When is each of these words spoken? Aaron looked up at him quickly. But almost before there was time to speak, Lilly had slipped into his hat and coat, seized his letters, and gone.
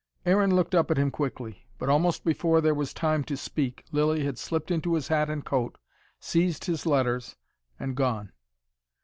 Aaron 0.25 0.55
looked 0.55 0.73
up 0.73 0.89
at 0.89 0.97
him 0.97 1.11
quickly. 1.11 1.67
But 1.77 1.87
almost 1.87 2.23
before 2.25 2.59
there 2.59 2.73
was 2.73 2.91
time 2.91 3.23
to 3.25 3.37
speak, 3.37 3.85
Lilly 3.91 4.23
had 4.25 4.39
slipped 4.39 4.71
into 4.71 4.95
his 4.95 5.09
hat 5.09 5.29
and 5.29 5.45
coat, 5.45 5.77
seized 6.19 6.65
his 6.65 6.87
letters, 6.87 7.35
and 7.79 7.95
gone. 7.95 8.31